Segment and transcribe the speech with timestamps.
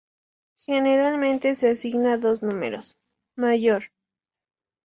[0.57, 2.97] Generalmente se asigna dos números,
[3.35, 3.91] "mayor".